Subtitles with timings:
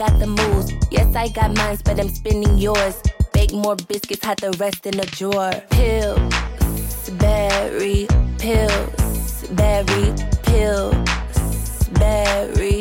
[0.00, 0.72] Got the moves.
[0.90, 3.02] Yes, I got mines, but I'm spending yours.
[3.34, 5.52] Bake more biscuits, hide the rest in a drawer.
[5.68, 8.06] Pills, berry,
[8.38, 12.79] pills, berry, pills, berry.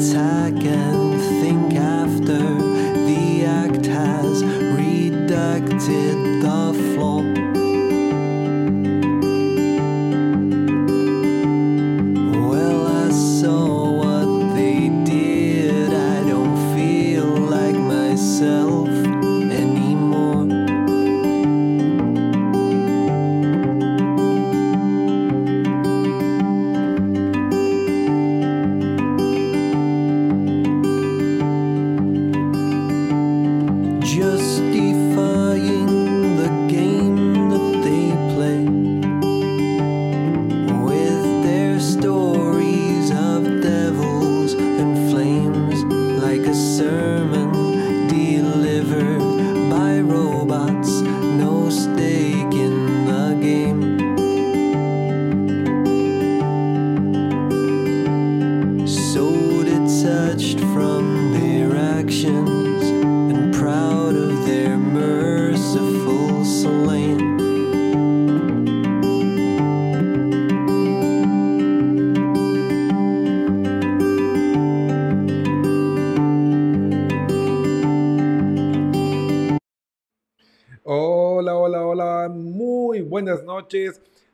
[0.00, 2.69] attack and think after.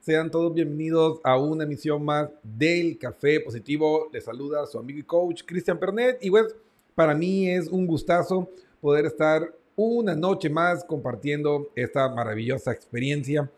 [0.01, 4.09] Sean todos bienvenidos a una emisión más del Café Positivo.
[4.11, 6.25] Les saluda su amigo y coach Cristian Pernet.
[6.25, 6.55] Y pues,
[6.95, 8.49] para mí es un gustazo
[8.81, 13.51] poder estar una noche más compartiendo esta maravillosa experiencia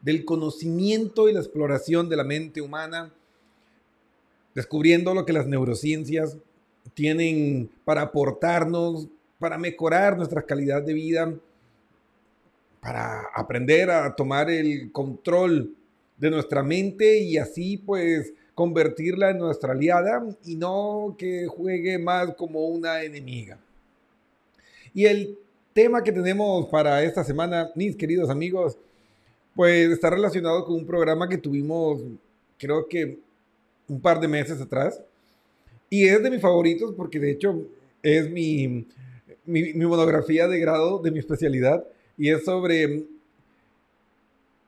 [0.00, 3.12] del conocimiento y la exploración de la mente humana,
[4.52, 6.36] descubriendo lo que las neurociencias
[6.94, 9.06] tienen para aportarnos,
[9.38, 11.34] para mejorar nuestra calidad de vida
[12.80, 15.74] para aprender a tomar el control
[16.16, 22.34] de nuestra mente y así pues convertirla en nuestra aliada y no que juegue más
[22.34, 23.58] como una enemiga.
[24.92, 25.38] Y el
[25.72, 28.76] tema que tenemos para esta semana, mis queridos amigos,
[29.54, 32.00] pues está relacionado con un programa que tuvimos
[32.58, 33.18] creo que
[33.88, 35.00] un par de meses atrás
[35.88, 37.66] y es de mis favoritos porque de hecho
[38.02, 38.86] es mi,
[39.44, 41.84] mi, monografía de grado de mi especialidad
[42.20, 43.04] y es sobre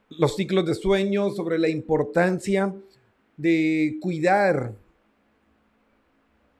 [0.08, 2.74] los ciclos de sueño, sobre la importancia
[3.36, 4.72] de cuidar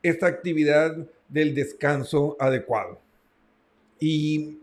[0.02, 0.94] esta actividad
[1.30, 3.00] del descanso adecuado.
[4.00, 4.58] Y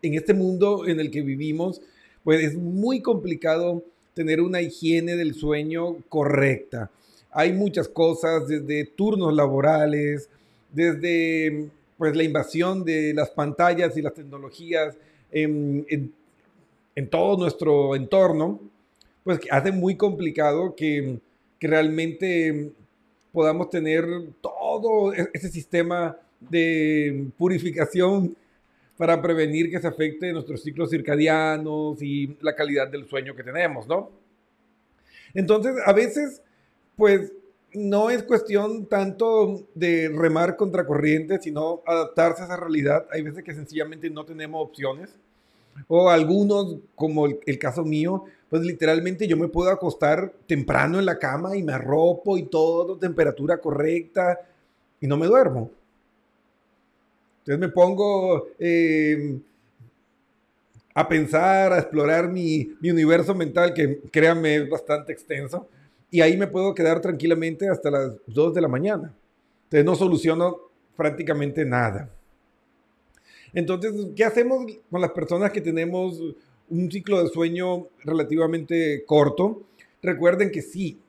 [0.00, 1.82] en este mundo en el que vivimos,
[2.22, 3.82] pues es muy complicado
[4.14, 6.88] tener una higiene del sueño correcta.
[7.32, 10.28] Hay muchas cosas, desde turnos laborales,
[10.72, 11.68] desde
[11.98, 14.96] pues la invasión de las pantallas y las tecnologías
[15.34, 16.12] en,
[17.10, 18.60] todo nuestro entorno,
[19.24, 21.18] pues hace muy complicado que,
[21.60, 22.72] realmente
[23.32, 24.04] podamos tener
[24.42, 28.36] todo e, ese sistema de purificación
[28.98, 33.88] para prevenir que se afecte nuestros ciclos circadianos y la calidad del sueño que tenemos,
[33.88, 34.10] ¿no?
[35.32, 36.42] Entonces, a veces,
[36.96, 37.32] pues,
[37.74, 43.06] no es cuestión tanto de remar contra corriente, sino adaptarse a esa realidad.
[43.10, 45.10] Hay veces que sencillamente no tenemos opciones
[45.88, 51.18] o algunos, como el, caso mío, pues literalmente yo me puedo acostar temprano en la
[51.18, 54.40] cama y me arropo y todo, temperatura correcta,
[55.00, 55.70] y no me duermo.
[57.40, 59.40] Entonces me pongo em,
[60.94, 65.68] a pensar, a explorar mi, mi, universo mental, que créanme es bastante extenso,
[66.14, 69.12] y ahí me puedo quedar tranquilamente hasta las 2 de la mañana.
[69.64, 70.60] Entonces no soluciono
[70.96, 72.08] prácticamente nada.
[73.52, 76.22] Entonces, ¿qué hacemos con las personas que tenemos
[76.70, 79.64] un ciclo de sueño relativamente corto?
[80.04, 81.00] Recuerden que sí,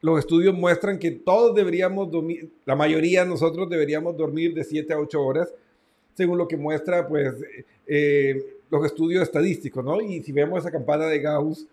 [0.00, 4.92] los estudios muestran que todos deberíamos dormir, la mayoría de nosotros deberíamos dormir de 7
[4.92, 5.54] a 8 horas,
[6.14, 7.32] según lo que muestra pues
[7.86, 10.00] eh, los estudios estadísticos, ¿no?
[10.00, 11.68] Y si vemos esa campana de Gauss,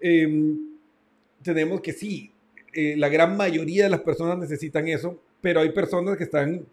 [0.00, 0.71] em,
[1.42, 2.32] tenemos que sí,
[2.72, 6.64] eh, la gran mayoría de las personas necesitan eso, pero hay personas que están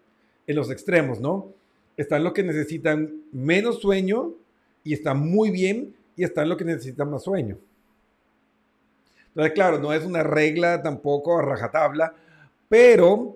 [0.48, 1.54] en los extremos, ¿no?
[2.00, 4.32] están los que necesitan menos sueño
[4.86, 7.58] y están muy bien, y están los que necesitan más sueño.
[9.28, 12.14] Entonces, claro, no es una regla tampoco a rajatabla,
[12.70, 13.36] pero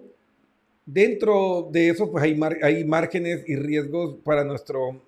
[0.85, 5.01] dentro de eso, pues hay, hay márgenes y riesgos para nuestro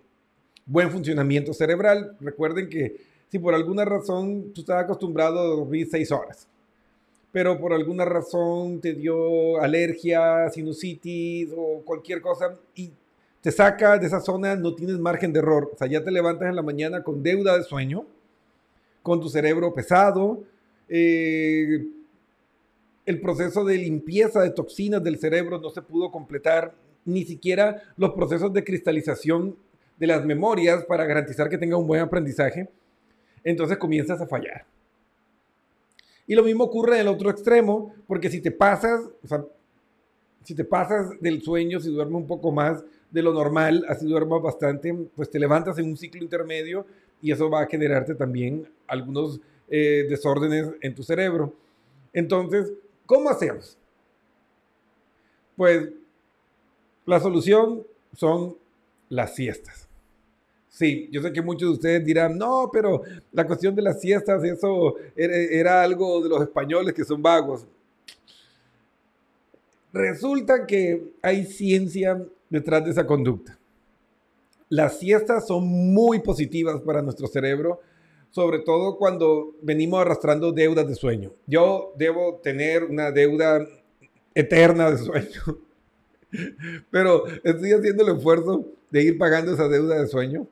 [0.65, 2.17] buen funcionamiento cerebral.
[2.19, 6.47] Recuerden que si por alguna razón tú estás acostumbrado a dormir seis horas,
[7.31, 12.91] pero por alguna razón te dio alergia, sinusitis o cualquier cosa y
[13.41, 15.69] te saca de esa zona, no tienes margen de error.
[15.71, 18.05] O sea, ya te levantas en la mañana con deuda de sueño,
[19.03, 20.43] con tu cerebro pesado,
[20.89, 21.85] eh,
[23.05, 26.73] el proceso de limpieza de toxinas del cerebro no se pudo completar,
[27.05, 29.55] ni siquiera los procesos de cristalización
[29.97, 32.67] de las memorias para garantizar que tenga un buen aprendizaje,
[33.45, 34.65] entonces comienzas a fallar.
[36.27, 39.45] Y lo mismo ocurre en el otro extremo, porque si te pasas, o sea,
[40.43, 44.41] si te pasas del sueño, si duermes un poco más, de lo normal, así duermas
[44.41, 46.85] bastante, pues te levantas en un ciclo intermedio
[47.21, 51.53] y eso va a generarte también algunos eh, desórdenes en tu cerebro.
[52.11, 52.73] Entonces,
[53.05, 53.77] ¿cómo hacemos?
[55.55, 55.89] Pues
[57.05, 57.83] la solución
[58.15, 58.57] son
[59.09, 59.84] las siestas.
[60.75, 63.01] Sí, yo sé que muchos de ustedes dirán, no, pero
[63.31, 67.65] la cuestión de las siestas, eso era, era algo de los españoles que son vagos.
[69.93, 73.57] Resulta que hay ciencia detrás de esa conducta.
[74.67, 77.79] Las siestas son muy positivas para nuestro cerebro,
[78.29, 81.31] sobre todo cuando venimos arrastrando deudas de sueño.
[81.47, 83.65] Yo debo tener una deuda
[84.33, 85.41] eterna de sueño,
[86.91, 90.49] pero estoy haciendo el esfuerzo de ir pagando esa deuda de sueño.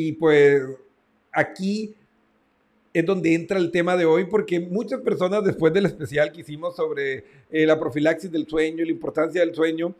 [0.00, 0.62] Y pues
[1.32, 1.92] aquí
[2.94, 6.76] es donde entra el tema de hoy, porque muchas personas después del especial que hicimos
[6.76, 9.92] sobre eh, la profilaxis del sueño la importancia del sueño,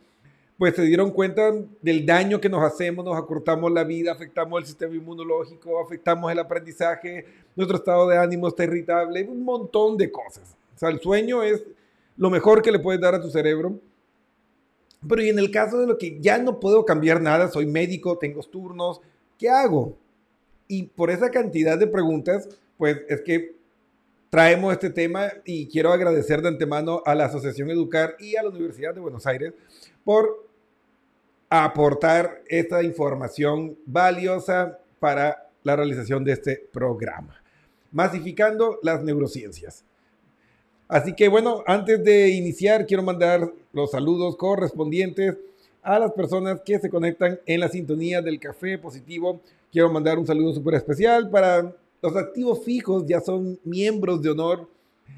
[0.57, 1.51] pues se dieron cuenta
[1.81, 6.39] del daño que nos hacemos, nos acortamos la vida, afectamos el sistema inmunológico, afectamos el
[6.39, 7.25] aprendizaje,
[7.57, 10.55] nuestro estado de ánimo está irritable, un montón de cosas.
[10.77, 11.61] O sea, el sueño es
[12.15, 13.77] lo mejor que le puedes dar a tu cerebro.
[15.07, 18.17] Pero y en el caso de lo que ya no puedo cambiar nada, soy médico,
[18.17, 19.01] tengo turnos,
[19.39, 19.97] ¿qué hago?
[20.67, 23.55] Y por esa cantidad de preguntas, pues es que
[24.29, 28.49] traemos este tema y quiero agradecer de antemano a la Asociación Educar y a la
[28.49, 29.53] Universidad de Buenos Aires
[30.03, 30.47] por
[31.49, 37.41] aportar esta información valiosa para la realización de este programa,
[37.91, 39.83] masificando las neurociencias.
[40.87, 45.37] Así que bueno, antes de iniciar, quiero mandar los saludos correspondientes
[45.89, 49.41] a las personas que se conectan en la sintonía del Café Positivo.
[49.71, 54.69] Quiero mandar un saludo súper especial para los activos fijos, ya son miembros de honor.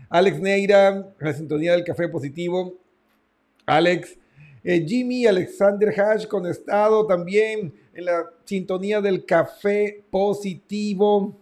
[0.09, 2.73] Alex Neira, la sintonía del Café Positivo.
[3.65, 4.17] Alex,
[4.63, 11.35] eh, Jimmy Alexander Hash con estado también en la sintonía del café positivo.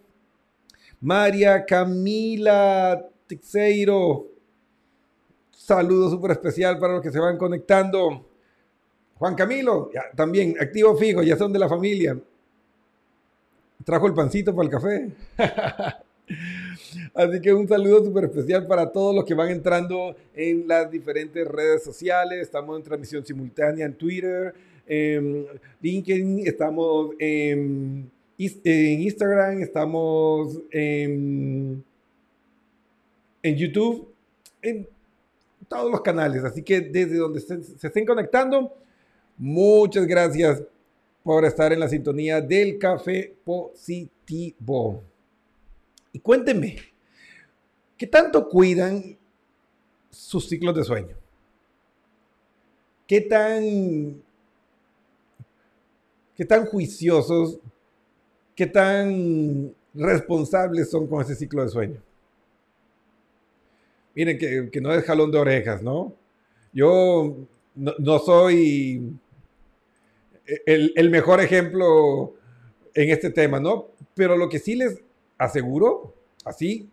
[1.00, 4.26] María Camila Tixeiro.
[5.52, 8.29] Saludo súper especial para los que se van conectando.
[9.20, 12.18] Juan Camilo, también activo fijo, ya son de la familia.
[13.84, 15.10] Trajo el pancito para el café.
[17.14, 21.46] Así que un saludo súper especial para todos los que van entrando en las diferentes
[21.46, 22.40] redes sociales.
[22.42, 24.54] Estamos en transmisión simultánea en Twitter,
[24.88, 25.48] en
[25.82, 31.84] LinkedIn, estamos en, Instagram, estamos en,
[33.44, 34.08] YouTube,
[34.62, 34.88] en
[35.68, 36.42] todos los canales.
[36.46, 38.74] Así que desde donde se, se estén conectando,
[39.40, 40.62] muchas gracias
[41.24, 45.04] por estar en la sintonía del café positivo.
[46.12, 46.78] Y cuéntenme,
[47.98, 49.18] ¿qué tanto cuidan
[50.10, 51.16] sus ciclos de sueño?
[53.08, 54.22] ¿Qué tan,
[56.36, 57.60] qué tan juiciosos,
[58.56, 62.02] qué tan responsables son con ese ciclo de sueño?
[64.14, 66.14] Miren, que, no es jalón de orejas, ¿no?
[66.74, 67.38] Yo
[67.76, 69.18] no, soy
[70.66, 72.36] el, mejor ejemplo
[72.94, 73.90] en este tema, ¿no?
[74.16, 75.02] Pero lo que sí les
[75.38, 76.14] aseguro,
[76.46, 76.90] así,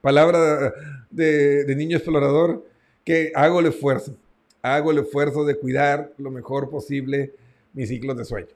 [0.00, 0.72] palabra
[1.10, 2.66] de, niño explorador,
[3.04, 4.16] que hago el esfuerzo,
[4.60, 7.32] hago el esfuerzo de cuidar lo mejor posible
[7.72, 8.54] mis ciclos de sueño.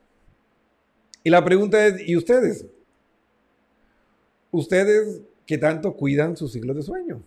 [1.23, 2.67] Y la pregunta es, ¿y ustedes?
[4.51, 7.23] ¿Ustedes qué tanto cuidan sus ciclos de sueño?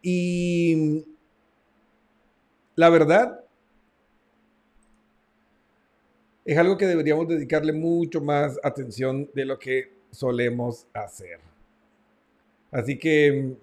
[0.00, 1.04] Y
[2.74, 3.41] la verdad
[6.44, 11.38] es algo que deberíamos dedicarle mucho más atención de lo que solemos hacer.
[12.70, 13.54] Así que,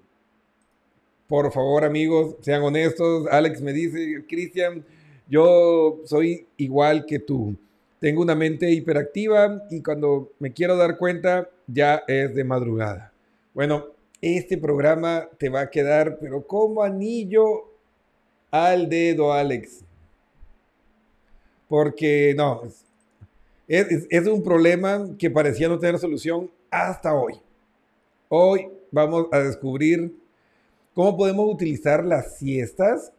[1.28, 3.28] por favor amigos, sean honestos.
[3.30, 4.86] Alex me dice, Cristian,
[5.28, 7.56] yo soy igual que tú.
[8.00, 13.12] Tengo una mente hiperactiva y cuando me quiero dar cuenta ya es de madrugada.
[13.54, 13.88] Bueno,
[14.22, 17.66] este programa te va a quedar, pero como anillo
[18.52, 19.84] al dedo, Alex
[21.70, 22.64] porque no,
[23.68, 27.36] es, un problema que parecía no tener solución hasta hoy.
[28.28, 30.14] Hoy vamos a descubrir
[30.96, 33.14] cómo podemos utilizar las siestas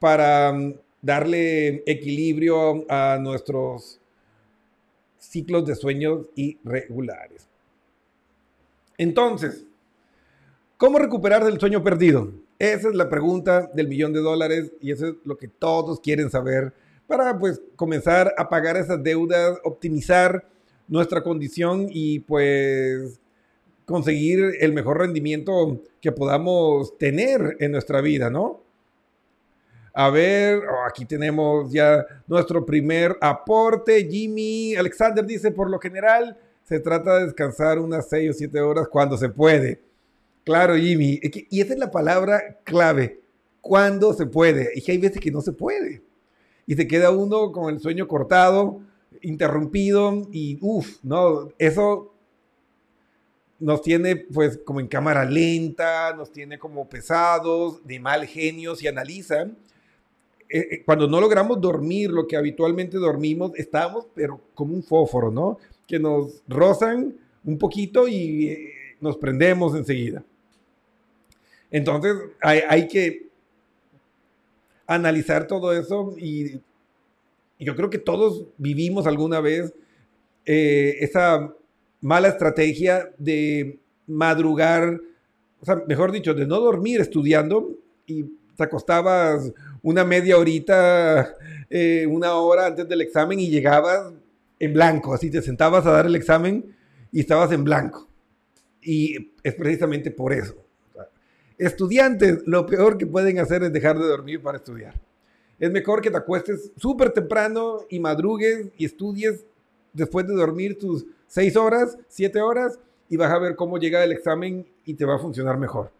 [0.00, 4.00] para mm, darle equilibrio a nuestros
[5.18, 7.46] ciclos de sueños irregulares.
[8.98, 9.64] Entonces,
[10.76, 12.32] ¿cómo recuperar del sueño perdido?
[12.58, 16.28] Esa es la pregunta del millón de dólares y eso es lo que todos quieren
[16.28, 16.72] saber
[17.06, 20.46] para pues comenzar a pagar esas deudas, optimizar
[20.88, 23.20] nuestra condición y pues
[23.84, 28.62] conseguir el mejor rendimiento que podamos tener en nuestra vida, ¿no?
[29.94, 34.08] A ver, oh, aquí tenemos ya nuestro primer aporte.
[34.08, 38.88] Jimmy Alexander dice, por lo general, se trata de descansar unas 6 o 7 horas
[38.88, 39.82] cuando se puede.
[40.44, 41.20] Claro, Jimmy.
[41.50, 43.20] Y esa es la palabra clave.
[43.60, 44.70] Cuando se puede.
[44.74, 46.02] Y que hay veces que no se puede
[46.66, 48.80] y se queda uno con el sueño cortado,
[49.20, 51.48] interrumpido y uff, ¿no?
[51.58, 52.12] Eso
[53.58, 58.88] nos tiene pues como en cámara lenta, nos tiene como pesados, de mal genio, si
[58.88, 59.56] analizan.
[60.48, 65.30] Eh, eh, cuando no logramos dormir lo que habitualmente dormimos, estamos pero como un fósforo,
[65.30, 65.58] ¿no?
[65.86, 67.14] Que nos rozan
[67.44, 70.24] un poquito y eh, nos prendemos enseguida.
[71.70, 73.31] Entonces hay que
[74.94, 76.60] analizar todo eso y,
[77.58, 79.72] yo creo que todos vivimos alguna vez
[80.44, 81.54] eh, esa
[82.00, 85.00] mala estrategia de madrugar,
[85.60, 87.70] o sea, mejor dicho, de no dormir estudiando
[88.04, 88.24] y
[88.56, 91.36] te acostabas una media horita,
[91.70, 94.12] eh, una hora antes del examen y llegabas
[94.58, 96.74] en blanco, así te sentabas a dar el examen
[97.12, 98.08] y estabas en blanco.
[98.80, 100.56] Y es precisamente por eso.
[101.62, 105.00] Estudiantes, lo peor que pueden hacer es dejar de dormir para estudiar.
[105.60, 109.44] Es mejor que te acuestes súper temprano y madrugues y estudies
[109.92, 114.10] después de dormir tus seis horas, siete horas y vas a ver cómo llega el
[114.10, 115.92] examen y te va a funcionar mejor.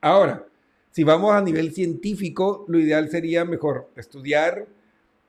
[0.00, 0.46] Ahora,
[0.92, 4.68] si vamos a nivel científico, lo ideal sería mejor estudiar,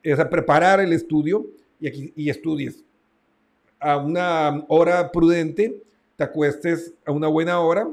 [0.03, 1.48] es preparar el estudio
[1.79, 2.84] y, estudies
[3.79, 5.81] a una hora prudente,
[6.15, 7.89] te acuestes a una buena hora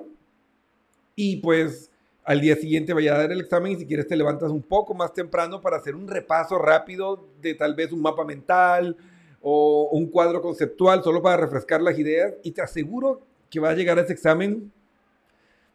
[1.16, 1.90] y pues
[2.24, 4.94] al día siguiente vaya a dar el examen y si quieres te levantas un poco
[4.94, 8.96] más temprano para hacer un repaso rápido de tal vez un mapa mental
[9.40, 13.74] o un cuadro conceptual solo para refrescar las ideas y te aseguro que va a
[13.74, 14.70] llegar a ese examen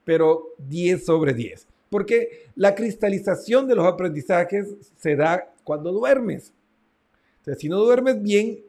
[0.03, 1.67] pero 10 sobre 10.
[1.89, 6.53] Porque la cristalización de los aprendizajes se da cuando duermes.
[7.57, 8.60] Si no duermes bien,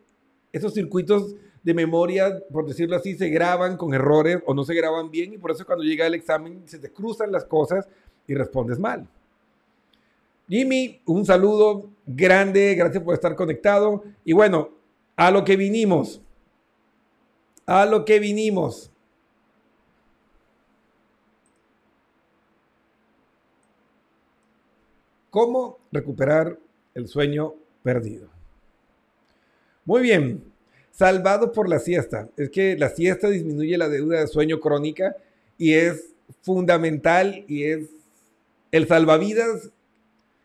[0.52, 5.10] esos circuitos de memoria, por decirlo así, se graban con errores o no se graban
[5.10, 7.88] bien y por eso cuando llega el examen se te cruzan las cosas
[8.26, 9.06] y respondes mal.
[10.48, 14.02] Jimmy, un saludo grande, gracias por estar conectado.
[14.24, 14.70] Y bueno,
[15.16, 16.20] a lo que vinimos.
[17.64, 18.90] A lo que vinimos.
[25.30, 26.58] ¿Cómo recuperar
[26.94, 28.28] el sueño perdido?
[29.86, 30.51] Muy bien,
[30.92, 32.28] salvado por la siesta.
[32.36, 35.16] Es que la siesta disminuye la deuda de sueño crónica
[35.58, 37.88] y es fundamental y es
[38.70, 39.70] el salvavidas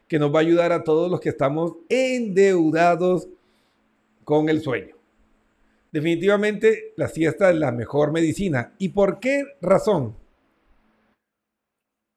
[0.07, 3.27] que nos va a ayudar a todos los que estamos endeudados
[4.23, 4.95] con el sueño.
[5.91, 8.73] Definitivamente la siesta es la mejor medicina.
[8.77, 10.15] ¿Y por qué razón?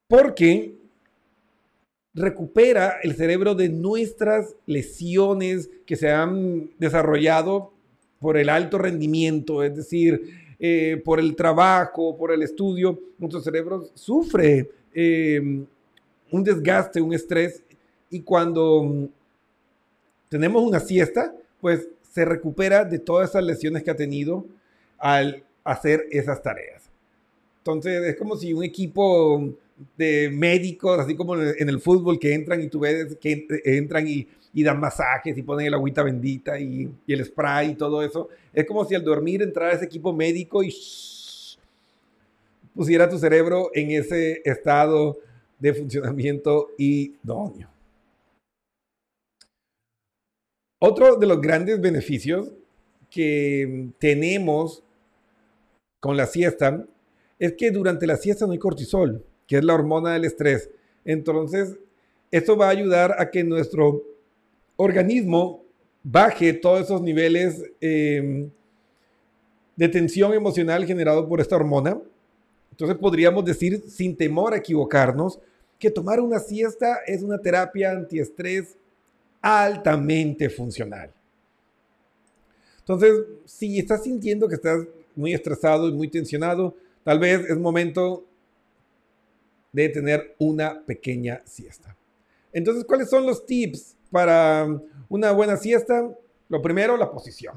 [0.08, 0.74] Porque
[2.14, 7.72] recupera el cerebro de nuestras lesiones que se han desarrollado
[8.20, 13.88] por el alto rendimiento, es decir, eh, por el trabajo, por el estudio, nuestro cerebro
[13.94, 15.40] sufre eh,
[16.30, 17.62] un desgaste, un estrés,
[18.10, 19.04] y cuando mm,
[20.28, 24.44] tenemos una siesta, pues se recupera de todas esas lesiones que ha tenido
[24.98, 26.90] al hacer esas tareas.
[27.58, 29.48] Entonces es como si un equipo
[29.96, 34.28] de médicos, así como en el fútbol, que entran y tú ves que entran y,
[34.52, 38.28] dan masajes y ponen el agüita bendita y, el spray y todo eso.
[38.52, 40.74] Es como si al dormir entrara ese equipo médico y
[42.74, 45.18] pusiera tu cerebro en ese estado
[45.58, 47.68] de funcionamiento idóneo.
[50.80, 52.50] Otro de los grandes beneficios
[53.10, 54.82] que tenemos
[56.00, 56.86] con la siesta
[57.38, 60.70] es que durante la siesta no hay cortisol que es la hormona del estrés.
[61.04, 61.76] Entonces,
[62.30, 64.04] esto va a ayudar a que nuestro
[64.80, 65.62] organismo
[66.02, 68.50] baje todos esos niveles em,
[69.76, 72.00] de tensión emocional generado por esta hormona.
[72.70, 75.38] Entonces podríamos decir, sin temor a equivocarnos,
[75.78, 78.76] que tomar una siesta es una terapia antiestrés
[79.40, 81.12] altamente funcional.
[82.78, 83.12] Entonces,
[83.44, 88.24] si estás sintiendo que estás muy estresado y muy tensionado, tal vez es momento
[89.72, 91.96] de tener una pequeña siesta.
[92.52, 94.66] Entonces, ¿cuáles son los tips para
[95.08, 96.10] una buena siesta?
[96.48, 97.54] Lo primero, la posición.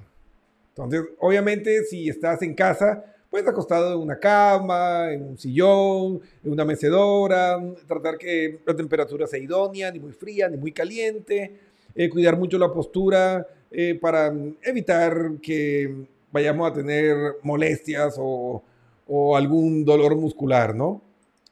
[0.70, 6.52] Entonces, obviamente, si estás en casa, pues acostado en una cama, en un sillón, en
[6.52, 11.60] una mecedora, tratar que la temperatura sea idónea, ni muy fría, ni muy caliente,
[11.96, 18.64] eh, cuidar mucho la postura eh, para evitar que vayamos a tener molestias o,
[19.08, 21.02] o algún dolor muscular, ¿no?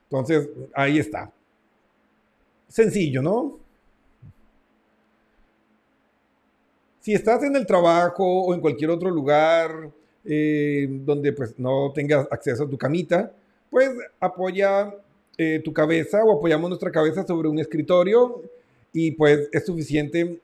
[0.04, 1.32] Entonces, ahí está.
[2.68, 3.60] Sencillo, ¿no?
[7.02, 9.90] Si estás en el trabajo o en cualquier otro lugar
[10.24, 13.34] eh, donde pues no tengas acceso a tu camita,
[13.72, 14.94] pues apoya
[15.36, 18.44] eh, tu cabeza o apoyamos nuestra cabeza sobre un escritorio
[18.94, 20.40] y pues es suficiente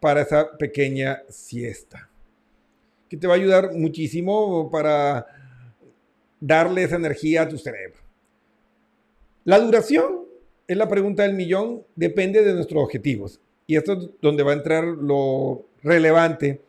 [0.00, 2.10] para esa pequeña siesta.
[3.08, 5.24] Que te va a ayudar muchísimo para
[6.40, 8.00] darle esa energía a tu cerebro.
[9.44, 10.22] La duración
[10.66, 13.40] es la pregunta del millón, depende de nuestros objetivos.
[13.68, 16.60] Y esto es donde va a entrar lo relevante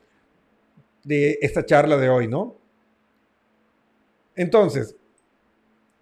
[1.04, 2.56] de esta charla de hoy, ¿no?
[4.36, 4.96] Entonces,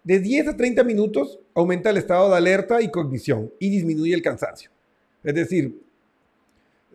[0.04, 4.22] de 10 a 30 minutos aumenta el estado de alerta y cognición y disminuye el
[4.22, 4.70] cansancio.
[5.22, 5.80] Es decir,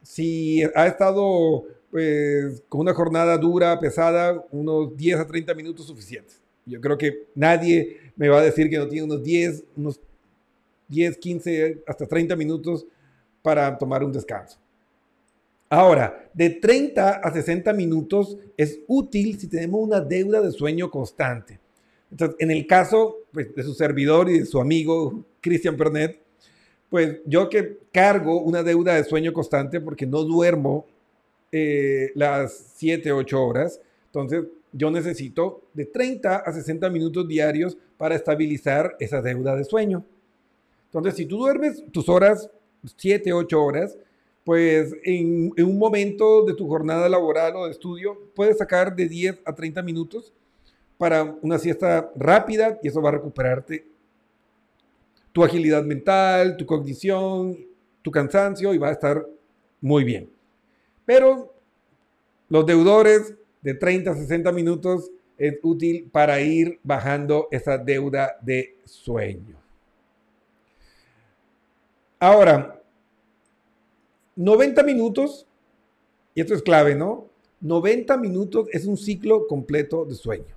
[0.02, 6.42] si ha estado pues, con una jornada dura, pesada, unos 10 a 30 minutos suficientes.
[6.66, 10.02] Yo creo que nadie me va a decir que no tiene unos 10, unos
[10.90, 12.86] 10, 15, hasta 30 minutos
[13.42, 14.60] para tomar un descanso.
[15.70, 21.60] Ahora, de 30 a 60 minutos es útil si tenemos una deuda de sueño constante.
[22.10, 26.22] Entonces, en el caso pues, de su servidor y de su amigo Christian Pernet,
[26.90, 30.86] pues yo que cargo una deuda de sueño constante porque no duermo
[31.52, 38.16] eh, las 7, 8 horas, entonces yo necesito de 30 a 60 minutos diarios para
[38.16, 40.06] estabilizar esa deuda de sueño.
[40.86, 42.50] Entonces, si tú duermes tus horas,
[42.96, 43.98] 7, 8 horas,
[44.48, 49.42] pues en, un momento de tu jornada laboral o de estudio, puedes sacar de 10
[49.44, 50.32] a 30 minutos
[50.98, 53.86] para una siesta rápida y eso va a recuperarte
[55.34, 57.58] tu agilidad mental, tu cognición,
[58.02, 59.28] tu cansancio y va a estar
[59.82, 60.30] muy bien.
[61.04, 61.54] Pero
[62.48, 68.78] los deudores de 30 a 60 minutos es útil para ir bajando esa deuda de
[68.86, 69.58] sueño.
[72.18, 72.77] Ahora,
[74.38, 75.48] 90 minutos,
[76.34, 77.28] y esto es clave, ¿no?
[77.60, 80.56] 90 minutos es un ciclo completo de sueño.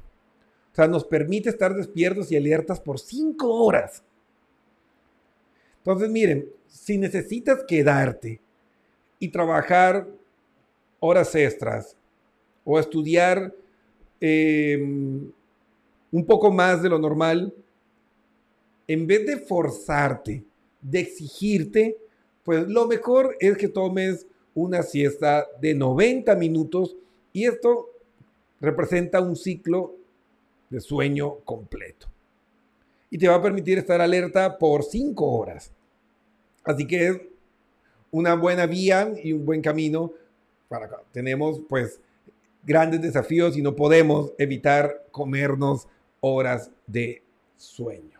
[0.71, 4.05] O sea, nos permite estar despiertos y alertas por 5 horas.
[5.79, 8.41] Entonces, miren, si necesitas quedarte
[9.19, 10.07] y trabajar
[11.01, 11.97] horas extras
[12.65, 13.55] o estudiar
[14.21, 15.33] em,
[16.13, 17.55] un poco más de lo normal,
[18.87, 20.45] en vez de forzarte,
[20.83, 21.97] de exigirte,
[22.45, 26.97] pues lo mejor es que tomes una siesta de 90 minutos
[27.33, 27.89] y esto
[28.61, 29.95] representa un ciclo
[30.69, 32.09] de sueño completo.
[33.11, 35.73] Y te va a permitir estar alerta por 5 horas.
[36.65, 37.21] Así que es
[38.11, 40.13] una buena vía y un buen camino
[40.69, 41.03] para acá.
[41.13, 42.01] Tenemos pues
[42.63, 45.89] grandes desafíos y no podemos evitar comernos
[46.21, 47.23] horas de
[47.57, 48.20] sueño.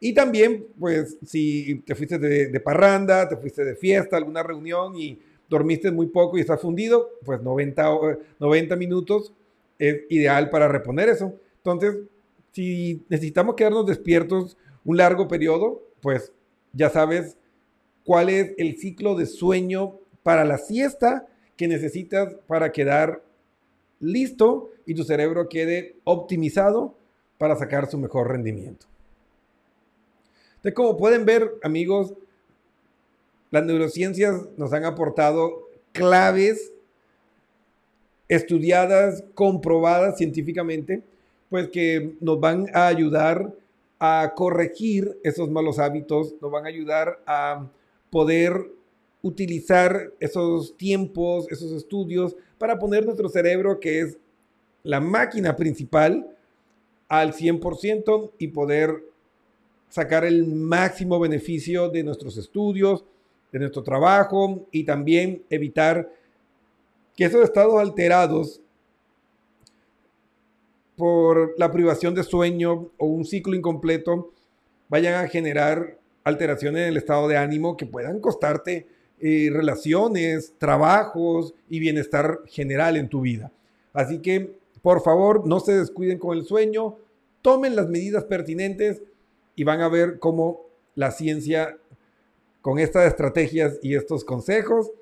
[0.00, 5.18] Y también, pues, si te fuiste de, parranda, te fuiste de fiesta, alguna reunión y
[5.48, 7.98] dormiste muy poco y estás fundido, pues 90,
[8.38, 9.32] 90 minutos
[9.78, 11.34] es ideal para reponer eso.
[11.58, 11.96] Entonces,
[12.52, 16.32] si necesitamos quedarnos despiertos un largo periodo, pues
[16.72, 17.36] ya sabes
[18.04, 23.22] cuál es el ciclo de sueño para la siesta que necesitas para quedar
[24.00, 26.96] listo y tu cerebro quede optimizado
[27.38, 28.86] para sacar su mejor rendimiento.
[30.74, 32.14] Como pueden ver, amigos,
[33.50, 36.72] las neurociencias nos han aportado claves
[38.28, 41.02] estudiadas, comprobadas científicamente,
[41.48, 43.52] pues que nos van a ayudar
[43.98, 47.66] a corregir esos malos hábitos, nos van a ayudar a
[48.10, 48.70] poder
[49.22, 54.18] utilizar esos tiempos, esos estudios, para poner nuestro cerebro, que es
[54.82, 56.36] la máquina principal,
[57.08, 59.02] al 100% y poder
[59.88, 63.04] sacar el máximo beneficio de nuestros estudios,
[63.52, 66.10] de nuestro trabajo y también evitar
[67.14, 68.60] que esos estados alterados
[70.96, 74.32] por la privación de sueño o un ciclo incompleto
[74.88, 78.86] vayan a generar alteraciones en el estado de ánimo que puedan costarte
[79.20, 83.52] eh, relaciones, trabajos y bienestar general en tu vida.
[83.92, 86.96] Así que, por favor, no se descuiden con el sueño,
[87.40, 89.02] tomen las medidas pertinentes
[89.56, 91.76] y van a ver cómo la ciencia,
[92.62, 94.92] con estas estrategias y estos consejos,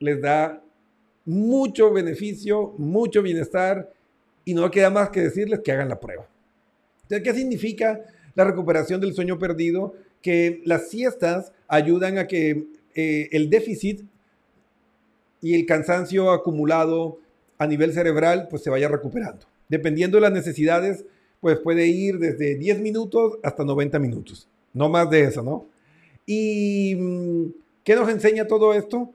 [0.00, 0.62] les da
[1.24, 3.92] mucho beneficio, mucho bienestar
[4.44, 6.26] y no queda más que decirles que hagan la prueba.
[7.02, 8.00] Entonces, ¿qué significa
[8.34, 9.94] la recuperación del sueño perdido?
[10.20, 14.02] Que las siestas ayudan a que eh, el déficit
[15.40, 17.18] y el cansancio acumulado
[17.58, 19.46] a nivel cerebral pues se vaya recuperando.
[19.68, 21.04] Dependiendo de las necesidades,
[21.42, 24.48] pues puede ir desde 10 minutos hasta 90 minutos.
[24.72, 25.66] No más de eso, ¿no?
[26.24, 27.46] ¿Y mm,
[27.82, 29.10] qué nos enseña todo esto?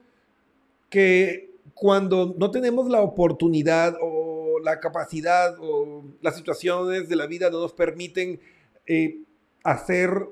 [0.90, 7.48] Que cuando no tenemos la oportunidad o la capacidad o las situaciones de la vida
[7.48, 8.38] no nos permiten
[8.86, 9.20] eh,
[9.64, 10.28] hacer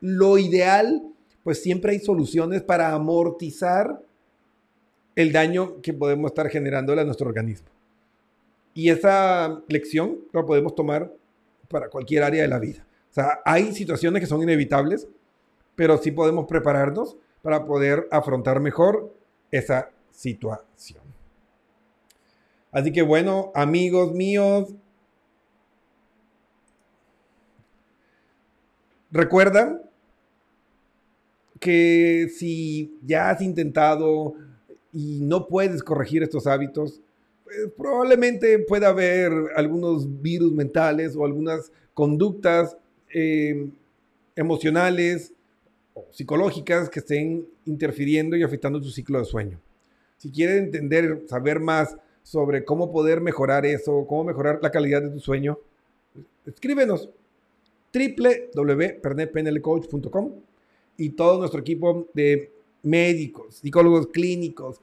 [0.00, 1.02] lo ideal,
[1.42, 4.00] pues siempre hay soluciones para amortizar
[5.14, 7.68] el daño que podemos estar generándole a nuestro organismo.
[8.72, 11.12] Y esa lección la podemos tomar
[11.68, 12.86] para cualquier área de la vida.
[13.10, 15.08] O sea, hay situaciones que son inevitables,
[15.76, 19.14] pero sí podemos prepararnos para poder afrontar mejor
[19.50, 21.02] esa situación.
[22.72, 24.74] Así que bueno, amigos míos,
[29.12, 29.82] recuerdan
[31.60, 34.34] que si ya has intentado
[34.92, 37.00] y no puedes corregir estos hábitos,
[37.44, 42.76] pues probablemente pueda haber algunos virus mentales o algunas conductas
[43.12, 43.68] eh,
[44.34, 45.34] emocionales
[45.92, 49.60] o psicológicas que estén interfiriendo y afectando tu ciclo de sueño.
[50.16, 55.10] Si quieres entender, saber más sobre cómo poder mejorar eso, cómo mejorar la calidad de
[55.10, 55.58] tu sueño,
[56.46, 57.10] escríbenos
[57.92, 60.32] www.pernetpnlcoach.com
[60.96, 62.50] y todo nuestro equipo de
[62.82, 64.80] médicos, psicólogos clínicos,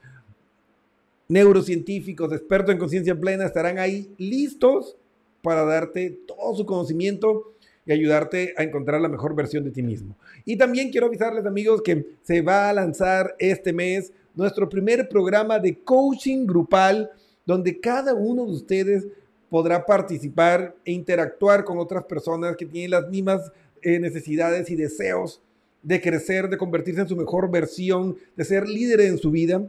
[1.32, 4.96] neurocientíficos, expertos en conciencia plena estarán ahí listos
[5.40, 7.54] para darte todo su conocimiento
[7.86, 10.16] y ayudarte a encontrar la mejor versión de ti mismo.
[10.44, 15.58] Y también quiero avisarles amigos que se va a lanzar este mes nuestro primer programa
[15.58, 17.10] de coaching grupal
[17.44, 19.06] donde cada uno de ustedes
[19.48, 23.50] podrá participar e interactuar con otras personas que tienen las mismas
[23.82, 25.42] eh, necesidades y deseos
[25.82, 29.62] de crecer, de convertirse en su mejor versión, de ser líder en su vida,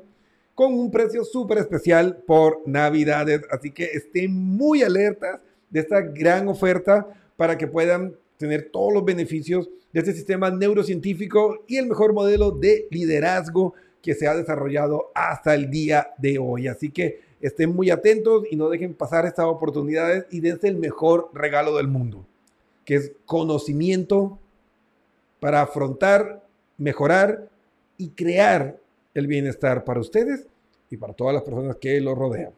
[0.56, 3.42] con un precio súper especial por Navidades.
[3.50, 9.06] Así que estén muy alertas de esta gran oferta para que puedan tener todos los
[9.06, 15.12] beneficios de este sistema neurocientífico y el mejor modelo de liderazgo que se ha desarrollado
[15.16, 16.68] hasta el día de hoy.
[16.68, 21.30] Así que estén muy atentos y no dejen pasar estas oportunidades y dense el mejor
[21.34, 22.26] regalo del mundo,
[22.86, 24.39] que es conocimiento
[25.39, 26.44] para afrontar,
[26.78, 27.50] mejorar
[27.98, 28.78] y crear
[29.13, 30.47] el bienestar para ustedes
[30.89, 32.54] y para todas las personas que los rodean.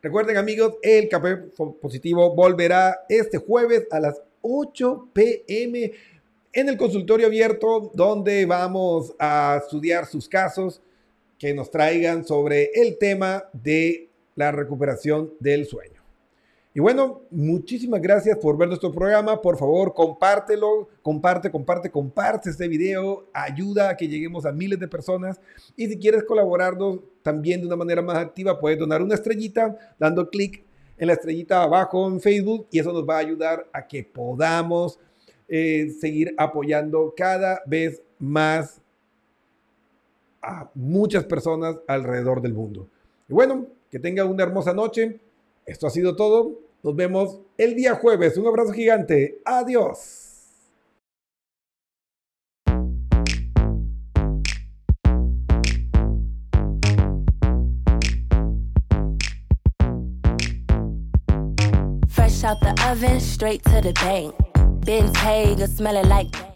[0.00, 1.36] Recuerden amigos, el café
[1.80, 5.92] positivo volverá este jueves a las 8 pm
[6.52, 10.80] en el consultorio abierto donde vamos a estudiar sus casos
[11.38, 15.97] que nos traigan sobre el tema de la recuperación del sueño.
[16.78, 19.42] Y bueno, muchísimas gracias por ver nuestro programa.
[19.42, 23.26] Por favor, compártelo, comparte, comparte, comparte este video.
[23.32, 25.40] Ayuda a que lleguemos a miles de personas.
[25.74, 30.30] Y si quieres colaborarnos también de una manera más activa, puedes donar una estrellita dando
[30.30, 30.62] clic
[30.96, 35.00] en la estrellita abajo en Facebook y eso nos va a ayudar a que podamos
[35.48, 38.80] eh, seguir apoyando cada vez más
[40.40, 42.88] a muchas personas alrededor del mundo.
[43.28, 45.18] Y bueno, que tengan una hermosa noche.
[45.66, 46.67] Esto ha sido todo.
[46.82, 48.36] Nos vemos el día jueves.
[48.36, 49.40] Un abrazo gigante.
[49.44, 50.24] Adiós.
[62.08, 64.34] Fresh out the oven, straight to the bank.
[64.84, 66.47] Ben's Hager, smelling like